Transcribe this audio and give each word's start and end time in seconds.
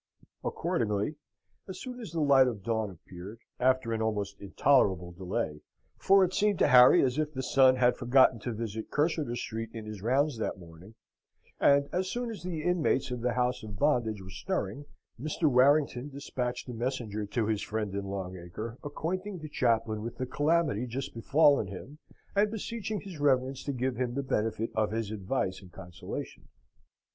Accordingly, 0.43 1.17
as 1.67 1.79
soon 1.79 1.99
as 1.99 2.09
the 2.11 2.21
light 2.21 2.47
of 2.47 2.63
dawn 2.63 2.89
appeared, 2.89 3.37
after 3.59 3.93
an 3.93 4.01
almost 4.01 4.41
intolerable 4.41 5.11
delay 5.11 5.61
for 5.99 6.23
it 6.23 6.33
seemed 6.33 6.57
to 6.57 6.69
Harry 6.69 7.03
as 7.03 7.19
if 7.19 7.31
the 7.35 7.43
sun 7.43 7.75
had 7.75 7.95
forgotten 7.95 8.39
to 8.39 8.51
visit 8.51 8.89
Cursitor 8.89 9.35
Street 9.35 9.69
in 9.73 9.85
his 9.85 10.01
rounds 10.01 10.39
that 10.39 10.57
morning 10.57 10.95
and 11.59 11.87
as 11.93 12.09
soon 12.09 12.31
as 12.31 12.41
the 12.41 12.63
inmates 12.63 13.11
of 13.11 13.21
the 13.21 13.33
house 13.33 13.61
of 13.61 13.77
bondage 13.77 14.23
were 14.23 14.31
stirring, 14.31 14.85
Mr. 15.19 15.43
Warrington 15.47 16.09
despatched 16.09 16.67
a 16.67 16.73
messenger 16.73 17.27
to 17.27 17.45
his 17.45 17.61
friend 17.61 17.93
in 17.93 18.05
Long 18.05 18.35
Acre, 18.35 18.79
acquainting 18.83 19.37
the 19.37 19.49
chaplain 19.49 20.01
with 20.01 20.17
the 20.17 20.25
calamity 20.25 20.87
just 20.87 21.13
befallen 21.13 21.67
him, 21.67 21.99
and 22.35 22.49
beseeching 22.49 23.01
his 23.01 23.19
reverence 23.19 23.63
to 23.65 23.71
give 23.71 23.97
him 23.97 24.15
the 24.15 24.23
benefit 24.23 24.71
of 24.73 24.89
his 24.93 25.11
advice 25.11 25.61
and 25.61 25.71
consolation. 25.71 26.47